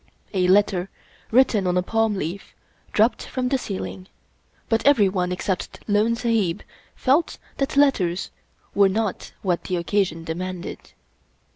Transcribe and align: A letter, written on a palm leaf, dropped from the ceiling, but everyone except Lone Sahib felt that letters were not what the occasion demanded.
A 0.33 0.47
letter, 0.47 0.89
written 1.29 1.67
on 1.67 1.77
a 1.77 1.83
palm 1.83 2.15
leaf, 2.15 2.55
dropped 2.91 3.21
from 3.27 3.49
the 3.49 3.57
ceiling, 3.59 4.07
but 4.67 4.83
everyone 4.83 5.31
except 5.31 5.79
Lone 5.87 6.15
Sahib 6.15 6.63
felt 6.95 7.37
that 7.57 7.77
letters 7.77 8.31
were 8.73 8.89
not 8.89 9.31
what 9.43 9.65
the 9.65 9.75
occasion 9.75 10.23
demanded. 10.23 10.93